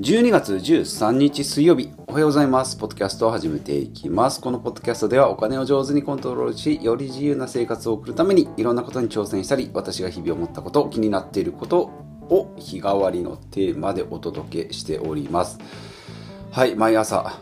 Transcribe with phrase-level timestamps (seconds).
[0.00, 2.74] 12月13日水曜日、おはようございます。
[2.78, 4.40] ポッドキャストを始めていきます。
[4.40, 11.80] このポッドキャストではお金を上手にコントロールし、より自由な生活を送るためにいろんなことに挑戦したり、私が日々思ったこと、気になっていること
[12.30, 15.58] を日替わりのテーマでお届けしております。
[16.50, 17.38] はい、毎朝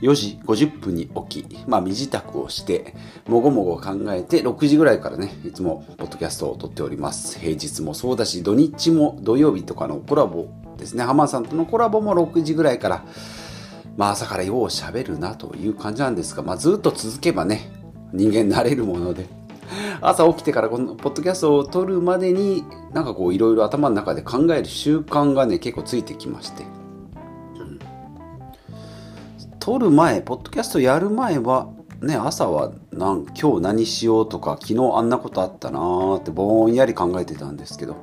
[0.00, 2.94] 4時50分に起き、まあ身支度をして、
[3.26, 7.38] もごもご考えて、6時ぐらいからね、いつもポッドキャストを撮っております。
[7.38, 13.04] 平日もそうだし、土日も土曜日とかのコラボですね、浜さんとのコラボも6時ぐらいから、
[13.96, 17.70] まあ朝からよう喋るなという感じなんですが、まあずっと続けばね、
[18.12, 19.26] 人間慣れるもので、
[20.00, 26.64] 朝起きてからこのポッドキャストを撮るまでに、なんかこういろいろ頭の中で考える習慣がね、結構ついてきまして、
[29.58, 31.68] 撮る前、ポッドキャストやる前は、
[32.00, 37.96] ね、朝はなん今日何しようとか、昨日あんなことあったなーってぼんやり考えてたんですけど、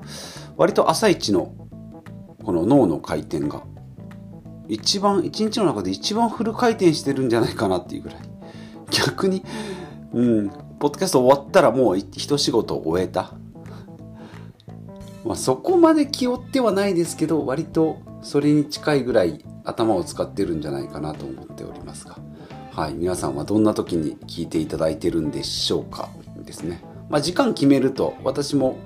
[0.58, 1.54] 割と朝一の
[2.46, 3.64] この脳の回転が、
[4.68, 8.20] 一番、一日の中で一番フル回転してるんじゃないかなっていうぐらい。
[8.92, 9.44] 逆に、
[10.14, 13.34] うん、ポッドキャスト終わったらもう一仕事終えた。
[15.26, 22.18] まあ、そこまで気負ってはないですけど、割とそれに近いぐらい頭を使ってるんじゃないかなと思っておりますが、
[22.72, 26.10] はい、皆さんはどんな時に聞いていただいてるんでしょうか？
[26.44, 26.84] ですね。
[27.10, 28.78] まあ、時間決めると、私も、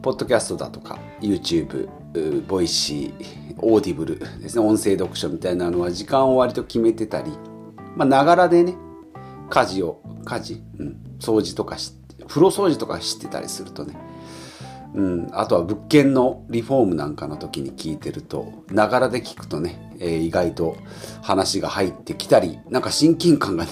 [0.00, 1.88] ポッドキャストだとか、YouTube、
[2.46, 7.30] ボイシー、オーディブルですね、音声読書みたいなのは時間を割と決めてたり、
[7.96, 8.76] まあ、ながらでね、
[9.48, 11.92] 家事を、家事、うん、掃除とかし、
[12.28, 13.96] 風呂掃除とかしてたりするとね、
[14.94, 20.76] うん、あとは物件のリフォームなんかの時に聞いてると、ながらで聞くとね、えー、意外と
[21.22, 23.70] 話が入ってきたり、なんか親近感がね、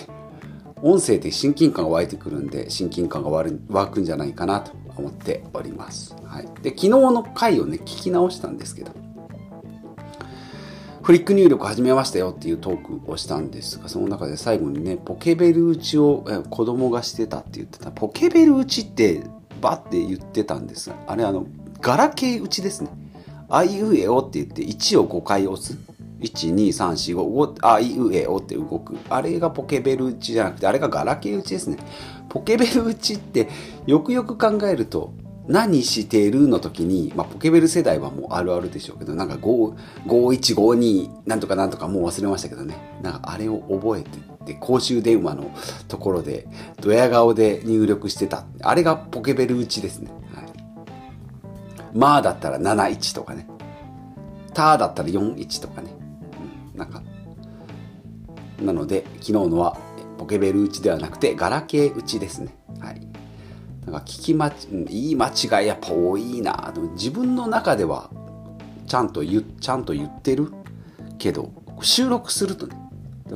[0.82, 6.16] 音声で親近感が湧いてくるんで、親近感が湧くんじゃないかなと思っております。
[6.24, 6.44] はい。
[6.62, 8.92] で、昨日の回をね、聞き直したんですけど、
[11.02, 17.90] フリック入力始めましたよっていうトークをしたんですが、その中で最後にね、ポケベル打ちを子供がしてたって言ってた。
[17.90, 19.22] ポケベル打ちって
[19.60, 21.46] バッて言ってたんですが、あれあの、
[21.80, 22.90] ガラケー打ちですね。
[23.48, 25.76] あいうえおって言って1を5回押す。
[26.20, 28.96] 1、2、3、4、5、5、あいうえおって動く。
[29.08, 31.78] あれがポケベル打ちじゃなくて、あれがガラケー打ちですね。
[32.28, 33.48] ポケベル打ちって、
[33.86, 35.12] よくよく考えると、
[35.48, 39.74] 何してるの時に、まあ、ポケベル世代はもうあるあるでしょうけど、なんか5、
[40.06, 42.76] 5152なんとかなんとかもう忘れましたけどね。
[43.02, 45.50] なんかあれを覚えてって、公衆電話の
[45.88, 46.46] ところで、
[46.80, 48.44] ドヤ顔で入力してた。
[48.62, 50.12] あれがポケベル打ちですね。
[50.34, 50.46] はい。
[51.94, 53.48] まあだったら71とかね。
[54.54, 55.99] ただったら41とかね。
[56.80, 57.02] なんか。
[58.60, 59.78] なので、昨日のは
[60.18, 62.56] ポケベル打ちではなくて、ガラケー打ちですね。
[62.80, 63.00] はい。
[63.86, 68.10] なんか聞きまち、言い間違いやっぱ多いな自分の中では
[68.86, 70.52] ちゃんと言ちゃんと言ってる
[71.18, 72.76] けど収録するとね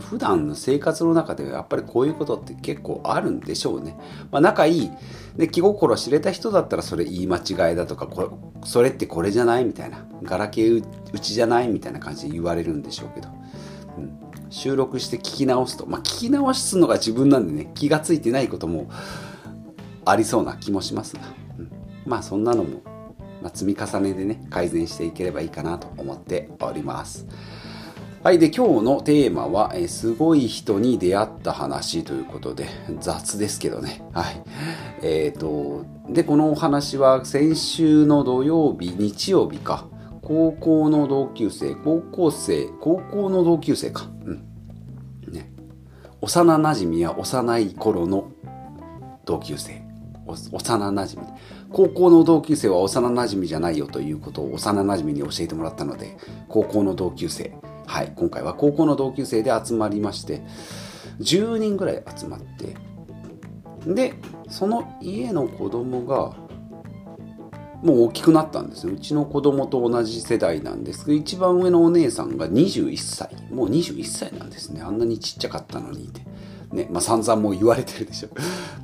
[0.01, 3.97] 普段の生活の中ではやっぱりこういうことって結構あるんでしょうね。
[4.31, 4.91] まあ、仲いい、
[5.37, 8.29] で気心知れた人だったらそれ言い間違いだとかこれ
[8.65, 13.29] それってこれじゃないみたいなガラケーうちじゃないみたいな感じで言われるんでしょうけど、
[13.99, 14.19] うん、
[14.51, 18.89] 収録して聞き直すとまあ聞き直すのが自分なんでね気がついてないことも
[20.05, 21.23] ありそうな気もしますが、
[21.59, 21.71] うん、
[22.07, 22.83] まあそんなのも、
[23.43, 27.27] まあ、積み重ねでね改善していければいいかなと思っております。
[28.25, 32.69] はいで今日のテーマはえすごい人に出会った話ということで
[32.99, 34.03] 雑ですけどね。
[34.15, 34.43] はい。
[35.03, 39.87] えっ、ー、とでこのお話は先週の土曜日日曜日か。
[40.23, 44.09] 高校の同級生高校生高校の同級生か。
[44.25, 44.47] うん。
[45.31, 45.53] ね。
[46.23, 48.33] 幼なじみや幼い頃の
[49.27, 49.83] 同級生。
[50.51, 51.25] 幼なじみ
[51.71, 56.17] 高校の同級生は幼なじみじゃないよということを幼なじみに教えてもらったので
[56.49, 57.53] 高校の同級生。
[57.87, 60.43] はい今回は高校の同級生で集まりまして
[61.21, 62.77] 10人ぐらい集まって
[63.93, 64.15] で
[64.49, 66.37] その家の子供が
[67.83, 68.95] もう大きくなったんですよ。
[68.95, 73.29] うちの子供と同じ世代なんですけど一番上のお姉さんが21歳。
[73.53, 74.81] もう21歳なんですね。
[74.81, 76.23] あんなにちっちゃかったのにって。
[76.73, 78.31] ねまあ散々もう言われてるでしょ、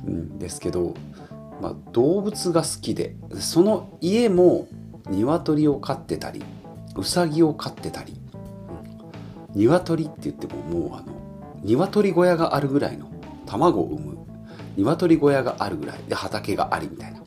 [0.05, 0.93] うん、ですけど
[1.61, 4.67] まあ、動物が好きでその家も
[5.09, 6.43] 鶏を飼ってたり
[6.97, 8.19] うさぎを飼ってたり、
[9.55, 11.13] 鶏って言ってももうあの
[11.63, 13.07] 鶏小屋があるぐらいの
[13.45, 14.17] 卵を産む。
[14.77, 15.99] 鶏小屋があるぐらい。
[16.07, 17.21] で畑がありみたいな。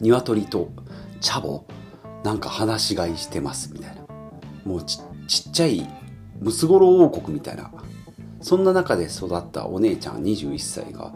[0.00, 0.70] 鶏と
[1.20, 1.62] 茶母
[2.22, 4.02] なんか放し飼いしてますみたいな。
[4.64, 5.88] もうちちっちゃい
[6.40, 7.70] ムツゴロウ王国みたいな。
[8.40, 11.12] そんな中で育ったお姉ちゃん21歳が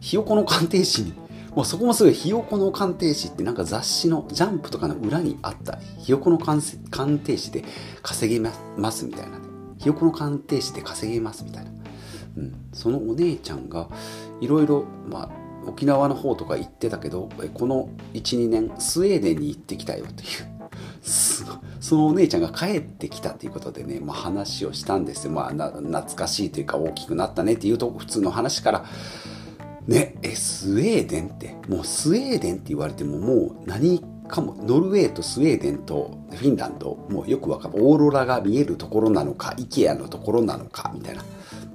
[0.00, 1.12] ひよこの鑑定士に
[1.54, 5.78] もうそこもすごいひよこの鑑定士ってなんか雑誌のジャンプとかの裏にあった。
[5.98, 6.62] ひよこの鑑
[7.18, 7.64] 定士で
[8.02, 9.38] 稼げますみたいな。
[9.38, 9.50] ね
[9.80, 11.70] ひよこの鑑定士で稼げますみたいな、
[12.36, 13.88] うん、そのお姉ちゃんが
[14.40, 15.30] いろいろまあ
[15.66, 20.60] 沖縄の方とか行ってたけどこの12年スウェーデンに行ってきたよという。
[21.80, 28.84] そのお姉ちゃんが帰ってきたということでね、まあ、話をしたんですよ、まあ、懐かしいというか大きくなったねっていうと普通の話から
[29.90, 41.24] ねえスウェーデンってもうスウェーデンって言われてももう何かもノルウェーとスウェーデンとフィンランドもうよくわかるオーロラが見えるところなのか IKEA のところなのかみたいな。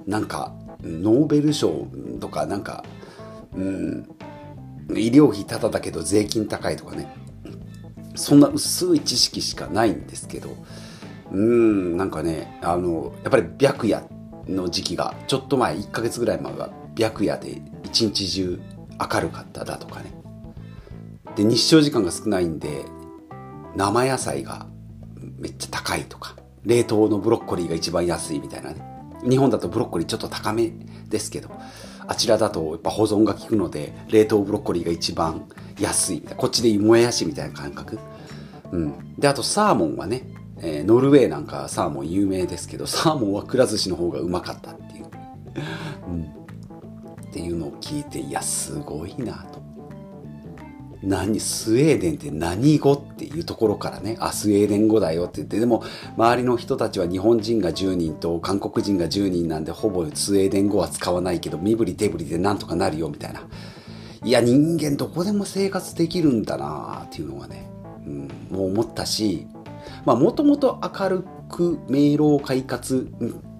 [0.06, 1.86] なんかノーベル賞
[2.18, 2.84] とかなんか
[3.54, 4.08] うん
[4.94, 7.12] 医療費タダだけど税金高いとかね。
[8.14, 10.56] そんな薄い知識しかないんですけど
[11.32, 14.02] うんなんかねあのやっぱり白夜
[14.48, 18.60] の時期がちょっと前1ヶ月ぐらい前は白夜で一日中
[19.12, 20.12] 明るかっただとかね。
[21.36, 22.84] で日照時間が少ないんで
[23.76, 24.66] 生野菜が
[25.38, 28.82] めっちゃ高いとか冷凍のブロッコリーが一番安いみたいなね。
[29.28, 30.72] 日本だとブロッコリーちょっと高め
[31.08, 31.50] ですけど
[32.06, 35.48] あちらだとやっぱ保存が効くので冷凍ブロッコリーが一番
[35.78, 36.36] 安いみたいな。
[36.36, 37.98] こっちでもやしみたいな感覚。
[38.72, 39.14] うん。
[39.18, 40.22] であとサーモンはね、
[40.58, 45.06] えー、ノルウェーなんかサーモン有名ですけどサーモンはくら寿司の方がうまかったっていう、
[46.08, 46.32] うん、
[47.36, 49.60] っていうのを聞いていやすごいなと。
[51.02, 54.16] 何スウェーデンって何語っていうところからね。
[54.18, 55.60] あスウェーデン語だよって言って。
[55.60, 55.84] でも
[56.16, 63.42] 周りの人たちは日本人が10人と韓国人が10人なんでほぼスウェーデン語は使わないけど身振り手振りでなんとかなるよみたいな。
[64.24, 67.70] いや人間どこでも生活できるんだなっていうのがね、
[68.06, 69.46] うん、もう思ったし
[70.06, 73.12] まあもともと明るく明朗快活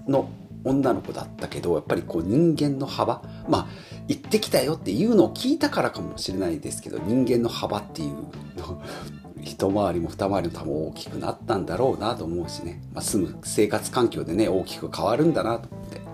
[0.09, 0.31] の
[0.67, 3.67] 女の子だったけどやっぱりこう人間の幅まあ
[4.09, 8.17] 行ってきたよっていうのを聞いたからかもしれないですけど人間の幅っていう
[9.43, 16.07] 一回りも二回りも多分大きくなったんだろうなと思うしね、まあ、住む生活環境でね大きく変わるんだなと思って。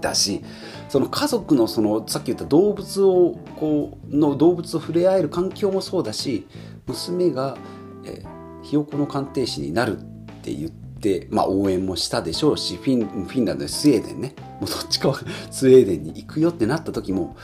[0.00, 0.42] だし
[0.88, 6.46] その家族のそのさっき言った動物をこうの動物と触れ合える環境もそうだし
[6.86, 7.56] 娘が、
[8.04, 8.24] え
[8.62, 10.02] ひよこの鑑定士になるっ
[10.42, 10.81] て言って、
[11.30, 14.34] まあ、応援もしたでしょうしフィンフィンランドでスウェーデンね。
[14.60, 15.18] もうどっちかは
[15.50, 17.36] スウェーデンに行くよってなった時も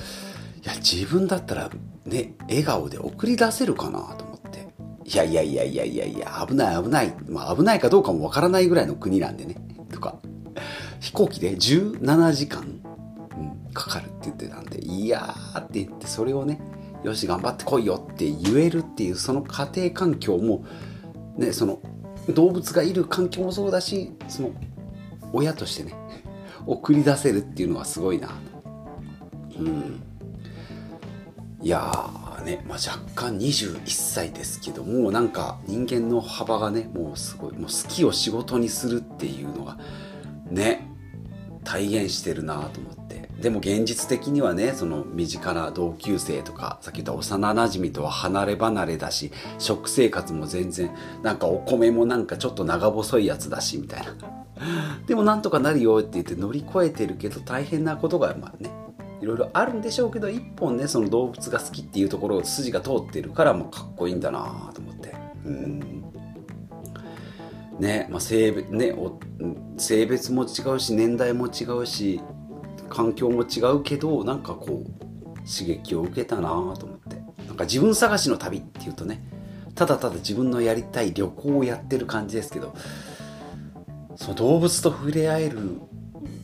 [0.62, 1.70] いや自分だったら
[2.06, 4.68] ね笑顔で送り出せるかなと思って。
[5.04, 9.56] いやいやいやいやいやいや危ない危ない、まあ、危ないかどうかもわからないぐらいの国なんでね。
[9.92, 10.16] とか。
[11.00, 16.60] 飛行機で17時間、うん、かかるって言ってたんでいやーって言ってそれをね
[17.04, 20.64] よし頑張ってこいよって言えるっていうその家庭環境も
[21.36, 21.80] ねその
[22.32, 24.50] 動物がいる環境もそうだしその
[25.32, 25.94] 親としてね
[26.66, 28.28] 送り出せるっていうのはすごいな。
[29.58, 30.02] うん。
[31.60, 39.76] いやーね、まあ、若干21歳ですけどもなんか人間の幅がねもうすごいもう好きを仕事にするっていうのが
[40.50, 40.86] ね
[41.64, 42.97] 体現してるなと思って
[43.40, 50.90] でも現実的にはねその身近な同級生とかさっき言った幼なじみとは離れ離れだし食生活も全然
[51.22, 54.14] なんかお米もなんかちょっと長細いやつだしみたいな。
[55.06, 58.70] でもなんとかなるよって言って乗り越えてるけど大変なことがまあね
[59.20, 65.14] いろいろあるんでしょうけど一本ねその動物が好きっていうところを筋が通ってるからもうかっこいいんだなと思って。
[65.44, 66.04] うん。
[67.78, 68.92] ね、まあ、性別ね
[69.76, 72.20] 性別も違うし年代も違うし
[72.88, 77.28] 環境も違うけどなんかこう刺激を受けたなと思って。
[77.48, 79.22] なんか自分探しの旅っていうとね
[79.74, 82.74] ただただ自分のやりたい旅行をやってる感じですけど
[84.16, 85.58] その動物と触れ合える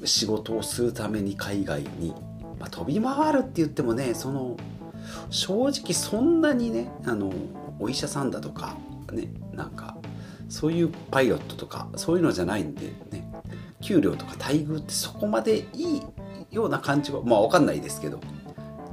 [0.05, 2.15] 仕事をするために海外に、
[2.59, 4.57] まあ、飛び回るって言ってもねその
[5.31, 7.33] 正直そんなにねあの
[7.79, 8.77] お医者さんだとか
[9.13, 9.97] ねなんか
[10.49, 13.31] そういうパイロットとかそういうのじゃないんでね
[13.83, 16.03] 給料とか待遇ってそこまでいい
[16.55, 18.21] ような感じはまあ分かんないですけど。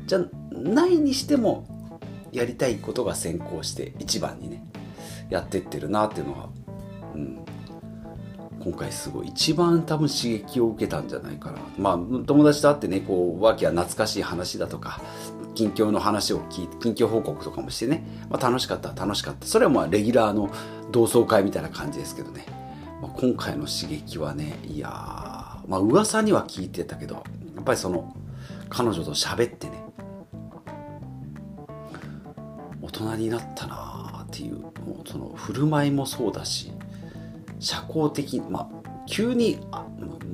[0.06, 1.66] じゃないにしても
[2.34, 4.64] やりたいことが先行して一番にね
[5.30, 6.50] やってってるなっていうのは、
[7.16, 7.46] うん、
[8.62, 11.60] 今回すごい一番多分刺激を受けたんじゃないかな。
[11.78, 11.94] まあ
[12.26, 15.02] 友達と会ってねこうわけは懐かしい話だとか
[15.56, 19.48] 近況の話を聞いて近況報告とかもしてね、まあ、楽しかった楽しかった。
[19.48, 20.52] それはまあレギュラーの
[20.92, 22.46] 同窓会みたいな感じですけどね、
[23.02, 24.90] まあ、今回の刺激はねいや
[25.68, 27.24] まあ噂には聞いてたけど
[27.62, 28.12] やっぱりその
[28.70, 29.84] 彼女と喋ってね
[32.82, 36.72] 大人になったなっていうもうその振る舞いもそうだし
[37.60, 38.70] 社交的まあ
[39.08, 39.86] 急にあ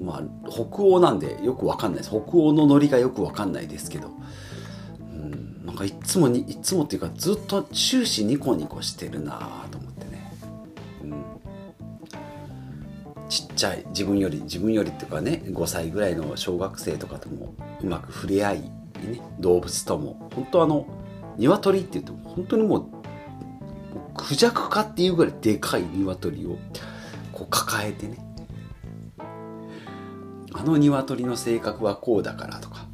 [0.02, 2.12] まあ北欧なんでよくわかんないです。
[2.12, 4.12] 北欧のノリがよくわかんないですけど、
[5.02, 9.87] うん、なんかいつもにいつもっていうかずっと終始ニコニコしてるなと思
[13.30, 18.70] ちっちゃい自分より自分よりっていうかね5歳ぐらいの小学生とかともうまく触れ合い、ね、
[19.40, 20.88] 動物とも本当あの
[21.38, 22.86] 鶏って言っても本当にもう
[24.16, 26.58] クジャクかっていうぐらいでかい鶏を
[27.32, 28.18] こう抱えてね。
[30.54, 32.88] あの鶏の性格はこうだからとか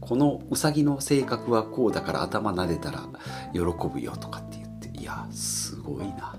[0.00, 3.04] このウサギの性格はこうだから頭撫でたら
[3.52, 6.34] 喜ぶよとかって言っていやすごいな。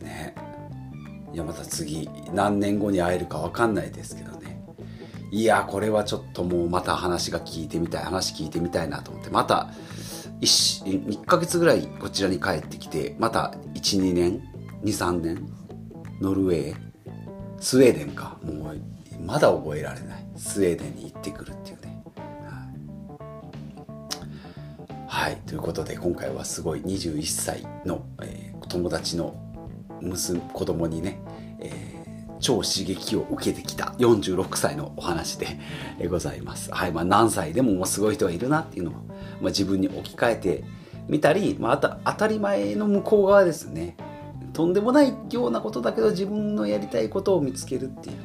[0.00, 0.34] ね。
[1.32, 4.62] いやまた次何年後に会えるか分かんないですけどね。
[5.30, 9.30] いやこれはちょっともうまた話が聞いてみたい話聞いてみたいなと思って。
[9.30, 9.70] また
[10.40, 14.42] 1, 1ヶ月ぐらいこちらに帰ってきてまた12年
[14.84, 15.48] 23年
[16.20, 16.76] ノルウェー
[17.58, 18.38] スウェーデンか。
[18.42, 18.80] もう
[19.20, 20.26] まだ覚えられない。
[20.36, 21.65] スウェーデンに行ってくるって。
[25.26, 29.34] はい、ということで今回はすごい21歳の、えー、友達の
[30.00, 31.20] 娘子供にね、
[31.58, 35.58] えー、超刺激を受けてきた46歳のお話で
[36.08, 36.70] ございます。
[36.70, 40.64] はい、まあ何歳でももうすごい人がいるなっていうのを、まあ、自分に置き換えて
[41.08, 43.96] みたり、まあ、あた当たり前の向こう側ですね。
[44.52, 48.16] とんでもないようなことだけど自分のやりたいことを見つけるっていう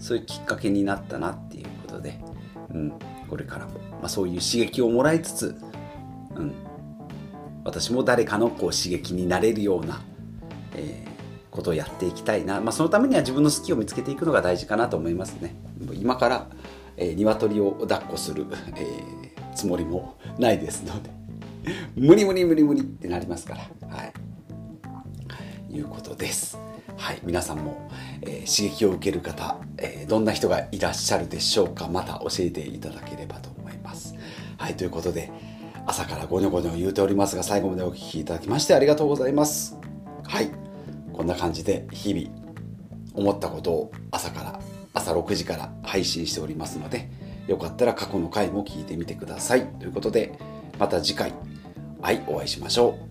[0.00, 2.20] そういうきっかけになったなっていうことで、
[2.74, 2.92] うん、
[3.28, 5.69] これからも、まあ、そういう刺激をもらいつつ、
[6.36, 6.54] うん、
[7.64, 10.02] 私も誰かのこう刺激になれるような、
[10.74, 15.54] えー、ことをやっていきたいな、まあ、そのためには自分の好きを見つけていくのが大事かなと思いますね。
[15.94, 16.46] 今から、
[16.96, 18.46] えー、鶏を抱っこする、
[18.76, 21.10] えー、つもりもないですので。
[21.94, 23.88] 無理無理無理無理ってなりますから。
[23.88, 24.12] はい。
[25.72, 26.58] いうことです。
[26.96, 27.88] はい、皆さんも、
[28.22, 31.88] えー、刺激を受ける方、えー、どんな人がいらっしゃるでしょうか。
[31.88, 34.14] また教えていただければと思います。
[34.58, 35.30] はい、ということで
[35.86, 39.78] 朝からごにょごにょ言うておりますが最後までお聴きいただきましてありがとうございます。
[40.24, 40.50] はい、
[41.12, 42.28] こんな感じで日々
[43.14, 44.60] 思ったことを朝から
[44.94, 47.10] 朝6時から配信しておりますので
[47.46, 49.66] よかったら過去の回も聞いてみてください。
[49.78, 50.38] ということで
[50.78, 51.32] また次回
[52.00, 53.09] はいお会いしましょう。